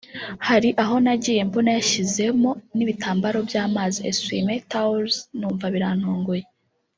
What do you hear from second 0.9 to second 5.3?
nagiye mbona yashyizemo n’ibitambaro by’amazi (essui-mains/towels)